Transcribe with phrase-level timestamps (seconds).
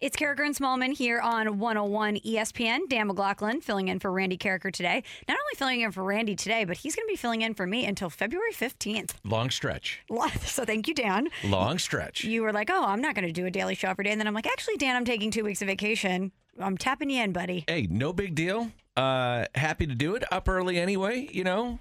[0.00, 2.88] It's Karraker and Smallman here on 101 ESPN.
[2.88, 5.02] Dan McLaughlin filling in for Randy Karraker today.
[5.28, 7.66] Not only filling in for Randy today, but he's going to be filling in for
[7.66, 9.16] me until February 15th.
[9.24, 10.00] Long stretch.
[10.46, 11.28] So thank you, Dan.
[11.44, 12.24] Long stretch.
[12.24, 14.10] You were like, oh, I'm not going to do a daily show every day.
[14.10, 16.32] And then I'm like, actually, Dan, I'm taking two weeks of vacation.
[16.58, 17.64] I'm tapping you in, buddy.
[17.68, 18.70] Hey, no big deal.
[19.00, 20.24] Uh, happy to do it.
[20.30, 21.26] Up early anyway.
[21.32, 21.78] You know,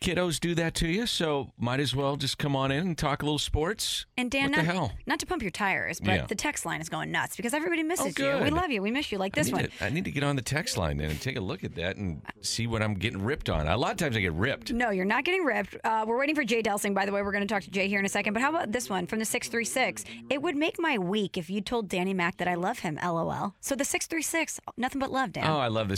[0.00, 3.22] kiddos do that to you, so might as well just come on in and talk
[3.22, 4.06] a little sports.
[4.16, 4.92] And Dan, what not, the hell?
[5.06, 6.26] not to pump your tires, but Yeah.
[6.26, 8.44] the text line is going nuts because everybody misses Oh, you.
[8.44, 8.80] We love you.
[8.80, 9.64] We miss you like this need, one.
[9.64, 11.74] to, I need to get on the text line then and take a look at
[11.74, 13.66] that and see what I'm getting ripped on.
[13.68, 14.72] A lot of times I get ripped.
[14.72, 15.76] No, you're not getting ripped.
[15.84, 17.20] Uh, we're waiting for Jay Delsing, by the way.
[17.22, 18.32] We're going to talk to Jay here in a second.
[18.32, 20.04] But how about this one from the 636?
[20.30, 23.54] It would make my week if you told Danny Mac that I love him, lol.
[23.60, 25.46] So the 636, nothing but love, Dan.
[25.46, 25.96] Oh, I love the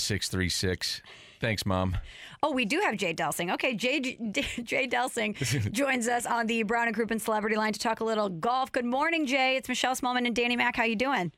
[0.48, 1.02] 636.
[1.40, 1.96] Thanks, Mom.
[2.42, 3.52] Oh, we do have Jay Delsing.
[3.54, 4.00] Okay, Jay,
[4.64, 8.28] Jay Delsing joins us on the Brown and Crouppen Celebrity Line to talk a little
[8.28, 8.72] golf.
[8.72, 9.56] Good morning, Jay.
[9.56, 10.76] It's Michelle Smallman and Danny Mack.
[10.76, 11.32] How you doing?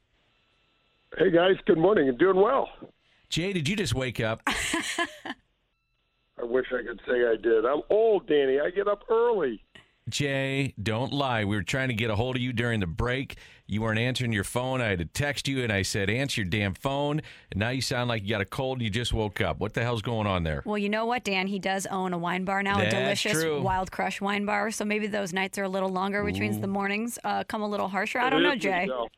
[1.19, 2.09] Hey guys, good morning.
[2.09, 2.69] I'm doing well.
[3.29, 4.43] Jay, did you just wake up?
[4.47, 7.67] I wish I could say I did.
[7.67, 8.61] I'm old, Danny.
[8.61, 9.63] I get up early.
[10.11, 11.45] Jay, don't lie.
[11.45, 13.37] We were trying to get a hold of you during the break.
[13.67, 14.81] You weren't answering your phone.
[14.81, 17.21] I had to text you and I said, answer your damn phone.
[17.53, 19.61] And now you sound like you got a cold and you just woke up.
[19.61, 20.63] What the hell's going on there?
[20.67, 21.47] Well, you know what, Dan?
[21.47, 23.63] He does own a wine bar now, That's a delicious true.
[23.63, 24.73] Wild Crush wine bar.
[24.73, 27.69] So maybe those nights are a little longer, which means the mornings uh, come a
[27.69, 28.19] little harsher.
[28.19, 28.81] I don't It know, Jay.
[28.87, 29.09] Michelle.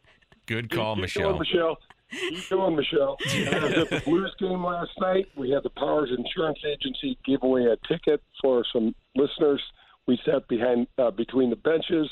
[0.47, 1.22] Good call, Keep Michelle.
[1.31, 1.78] Going, Michelle.
[2.11, 3.16] Keep going, Michelle.
[3.25, 5.28] I was at the Blues game last night.
[5.34, 9.62] We had the Powers Insurance Agency give away a ticket for some listeners.
[10.07, 12.11] We sat behind uh, between the benches,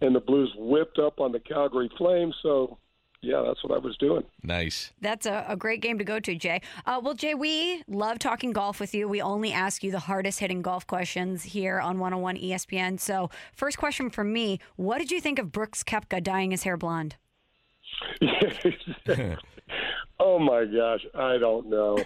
[0.00, 2.34] and the Blues whipped up on the Calgary Flames.
[2.42, 2.78] So,
[3.20, 4.24] yeah, that's what I was doing.
[4.42, 4.92] Nice.
[5.00, 6.62] That's a, a great game to go to, Jay.
[6.86, 9.06] Uh, well, Jay, we love talking golf with you.
[9.08, 12.98] We only ask you the hardest hitting golf questions here on 101 ESPN.
[12.98, 16.78] So, first question from me What did you think of Brooks Koepka dyeing his hair
[16.78, 17.16] blonde?
[20.18, 21.98] oh my gosh, I don't know.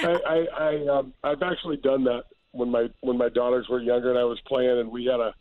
[0.00, 2.24] I, I, I um, I've actually done that
[2.56, 5.34] when my when my daughters were younger and I was playing and we had a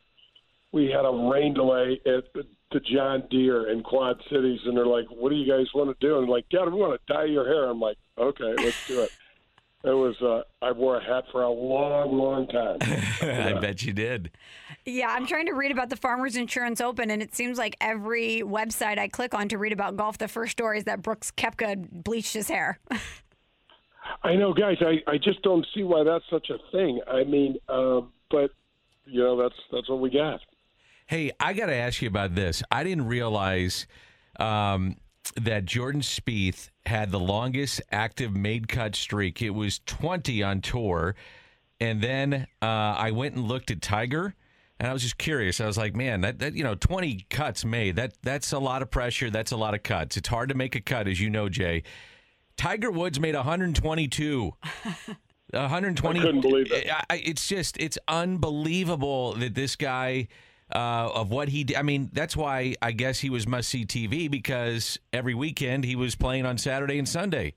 [0.71, 4.85] we had a rain delay at the, the John Deere in Quad Cities and they're
[4.85, 7.13] like, "What do you guys want to do?" And I'm like, "Dad, we want to
[7.13, 9.11] dye your hair." I'm like, "Okay, let's do it."
[9.85, 12.77] It was uh, I wore a hat for a long, long time.
[13.21, 14.31] I bet you did.
[14.83, 18.41] Yeah, I'm trying to read about the Farmers Insurance Open, and it seems like every
[18.41, 21.87] website I click on to read about golf, the first story is that Brooks Koepka
[21.91, 22.79] bleached his hair.
[24.23, 24.77] I know, guys.
[24.81, 26.99] I, I just don't see why that's such a thing.
[27.07, 28.51] I mean, um, but
[29.05, 30.39] you know, that's that's what we got.
[31.07, 32.63] Hey, I got to ask you about this.
[32.71, 33.85] I didn't realize
[34.39, 34.97] um,
[35.35, 39.41] that Jordan Spieth had the longest active made cut streak.
[39.41, 41.15] It was 20 on tour.
[41.79, 44.33] And then uh, I went and looked at Tiger,
[44.79, 45.59] and I was just curious.
[45.59, 47.97] I was like, man, that, that you know, 20 cuts made.
[47.97, 49.29] That that's a lot of pressure.
[49.29, 50.17] That's a lot of cuts.
[50.17, 51.83] It's hard to make a cut, as you know, Jay.
[52.57, 54.53] Tiger Woods made 122.
[55.51, 56.19] 120.
[56.19, 56.89] I couldn't believe it.
[57.11, 60.27] It's just, it's unbelievable that this guy,
[60.73, 61.77] uh, of what he did.
[61.77, 65.95] I mean, that's why I guess he was must see TV because every weekend he
[65.95, 67.53] was playing on Saturday and Sunday.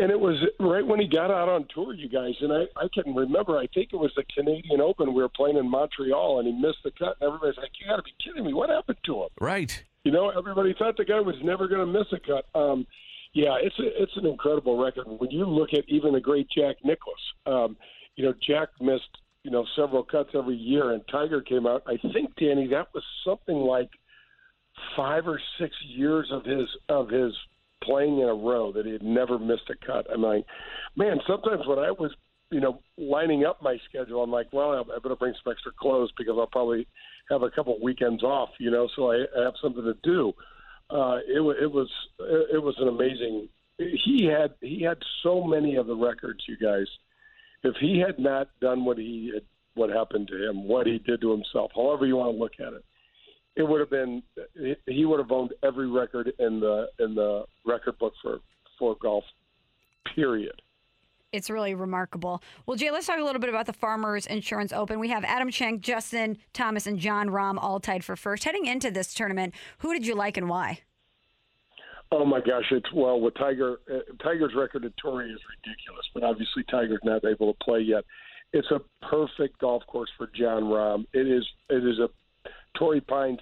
[0.00, 2.34] And it was right when he got out on tour, you guys.
[2.40, 5.12] And I, I can remember, I think it was the Canadian Open.
[5.12, 7.16] We were playing in Montreal, and he missed the cut.
[7.20, 8.54] And everybody's like, "You got to be kidding me!
[8.54, 9.82] What happened to him?" Right.
[10.04, 12.46] You know, everybody thought the guy was never going to miss a cut.
[12.54, 12.86] Um,
[13.34, 15.06] yeah, it's a, it's an incredible record.
[15.06, 17.16] When you look at even the great Jack Nicklaus,
[17.46, 17.76] um,
[18.16, 21.82] you know, Jack missed you know several cuts every year, and Tiger came out.
[21.86, 23.90] I think Danny, that was something like
[24.96, 27.32] five or six years of his of his
[27.82, 30.06] playing in a row that he had never missed a cut.
[30.12, 30.44] I'm like,
[30.96, 32.12] man, sometimes when I was,
[32.50, 36.10] you know, lining up my schedule, I'm like, well, I better bring some extra clothes
[36.18, 36.86] because I'll probably
[37.30, 40.32] have a couple weekends off, you know, so I, I have something to do.
[40.90, 41.88] Uh, it, it was
[42.20, 43.48] it was an amazing.
[43.76, 46.86] He had he had so many of the records, you guys.
[47.62, 49.32] If he had not done what he
[49.74, 52.72] what happened to him, what he did to himself, however you want to look at
[52.72, 52.84] it,
[53.56, 54.22] it would have been
[54.86, 58.38] he would have owned every record in the in the record book for
[58.78, 59.24] for golf.
[60.14, 60.62] Period.
[61.30, 62.42] It's really remarkable.
[62.64, 64.98] Well, Jay, let's talk a little bit about the Farmers Insurance Open.
[64.98, 68.44] We have Adam Schenk, Justin Thomas, and Jon Rahm all tied for first.
[68.44, 70.80] Heading into this tournament, who did you like and why?
[72.10, 72.64] Oh my gosh!
[72.70, 73.76] It's well with Tiger.
[73.92, 78.04] Uh, Tiger's record at Torrey is ridiculous, but obviously Tiger's not able to play yet.
[78.54, 81.04] It's a perfect golf course for Jon Rahm.
[81.12, 81.46] It is.
[81.68, 82.08] It is a
[82.78, 83.40] Torrey Pines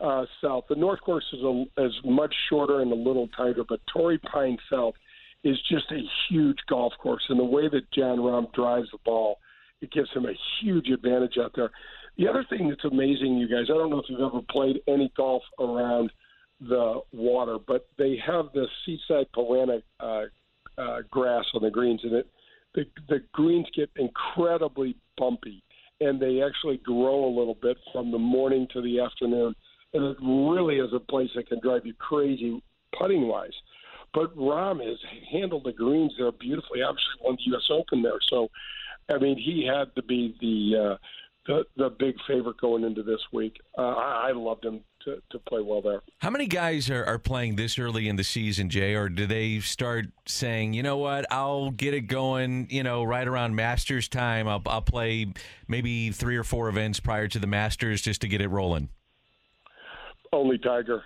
[0.00, 0.64] uh, South.
[0.68, 4.58] The North Course is a, is much shorter and a little tighter, but Torrey Pines
[4.68, 4.94] South
[5.44, 7.22] is just a huge golf course.
[7.28, 9.38] And the way that Jon Rahm drives the ball,
[9.80, 11.70] it gives him a huge advantage out there.
[12.16, 15.10] The other thing that's amazing, you guys, I don't know if you've ever played any
[15.16, 16.12] golf around
[16.60, 22.00] the water, but they have the seaside poa annua uh, uh, grass on the greens,
[22.04, 22.26] and it
[22.74, 25.62] the the greens get incredibly bumpy,
[26.00, 29.54] and they actually grow a little bit from the morning to the afternoon,
[29.92, 32.62] and it really is a place that can drive you crazy
[32.98, 33.52] putting wise.
[34.14, 34.98] But Rahm has
[35.30, 36.82] handled the greens there beautifully.
[36.82, 37.68] Obviously, won the U.S.
[37.70, 38.48] Open there, so
[39.10, 40.96] I mean he had to be the uh,
[41.46, 43.58] the the big favorite going into this week.
[43.76, 46.00] Uh, I, I loved him to, to play well there.
[46.18, 49.60] How many guys are, are playing this early in the season, Jay, or do they
[49.60, 54.48] start saying, you know what, I'll get it going, you know, right around Masters time.
[54.48, 55.32] I'll, I'll play
[55.68, 58.88] maybe three or four events prior to the Masters just to get it rolling?
[60.32, 61.02] Only Tiger.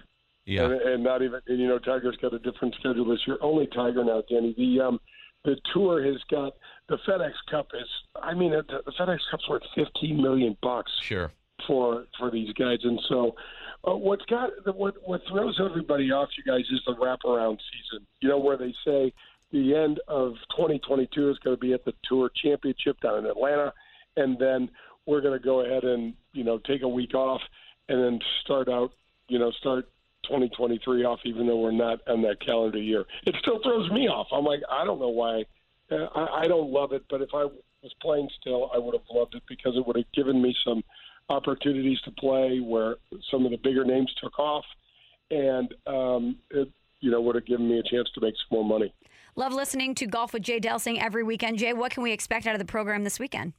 [0.47, 0.65] Yeah.
[0.65, 3.37] And, and not even, and, you know, Tiger's got a different schedule this year.
[3.41, 4.55] Only Tiger now, Danny.
[4.57, 5.01] The, um,
[5.45, 6.55] the tour has got
[6.89, 7.89] the FedEx Cup is.
[8.21, 10.91] I mean, the, the FedEx Cup's worth fifteen million bucks.
[11.01, 11.31] Sure.
[11.67, 13.35] For for these guys, and so
[13.89, 18.07] uh, what's got what what throws everybody off, you guys, is the wraparound season.
[18.21, 19.13] You know where they say
[19.53, 23.73] the end of 2022 is going to be at the Tour Championship down in Atlanta,
[24.17, 24.69] and then
[25.07, 27.41] we're going to go ahead and you know take a week off
[27.89, 28.93] and then start out
[29.29, 29.89] you know start
[30.29, 33.05] 2023 off, even though we're not on that calendar year.
[33.27, 34.29] It still throws me off.
[34.33, 35.45] I'm like, I don't know why.
[35.91, 39.05] Uh, I, I don't love it, but if I was playing still, I would have
[39.11, 40.83] loved it because it would have given me some
[41.29, 42.97] opportunities to play where
[43.31, 44.65] some of the bigger names took off,
[45.31, 46.69] and um, it,
[47.01, 48.93] you know, would have given me a chance to make some more money.
[49.35, 51.59] Love listening to Golf with Jay Delsing every weekend.
[51.59, 53.53] Jay, what can we expect out of the program this weekend?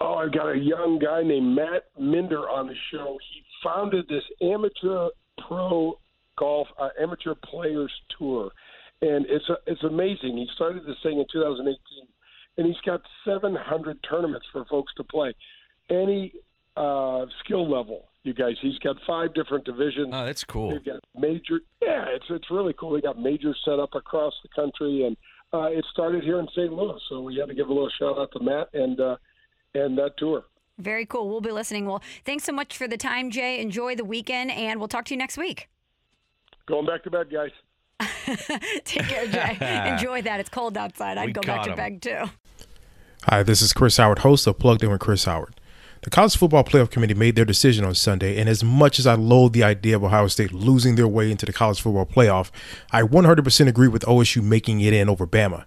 [0.00, 3.18] Oh, I've got a young guy named Matt Minder on the show.
[3.34, 5.10] He founded this amateur
[5.50, 5.98] pro
[6.38, 8.50] golf uh, amateur players tour,
[9.02, 10.36] and it's a, it's amazing.
[10.36, 11.76] He started this thing in 2018,
[12.56, 15.34] and he's got 700 tournaments for folks to play,
[15.90, 16.32] any
[16.76, 18.06] uh, skill level.
[18.22, 20.10] You guys, he's got five different divisions.
[20.12, 20.70] Oh, that's cool.
[20.70, 21.60] They've got major.
[21.80, 22.92] Yeah, it's it's really cool.
[22.92, 25.16] They got majors set up across the country, and
[25.54, 26.70] uh, it started here in St.
[26.70, 27.00] Louis.
[27.08, 29.16] So we had to give a little shout out to Matt and uh,
[29.74, 30.44] and that tour.
[30.80, 31.28] Very cool.
[31.28, 31.86] We'll be listening.
[31.86, 33.60] Well, thanks so much for the time, Jay.
[33.60, 35.68] Enjoy the weekend, and we'll talk to you next week.
[36.66, 37.50] Going back to bed, guys.
[38.84, 39.88] Take care, Jay.
[39.92, 40.40] Enjoy that.
[40.40, 41.18] It's cold outside.
[41.18, 42.30] I'd We go back caught to bed too.
[43.24, 45.54] Hi, this is Chris Howard, host of Plugged In with Chris Howard.
[46.02, 49.14] The College Football Playoff Committee made their decision on Sunday, and as much as I
[49.16, 52.50] loathe the idea of Ohio State losing their way into the College Football Playoff,
[52.90, 55.66] I 100% agree with OSU making it in over Bama.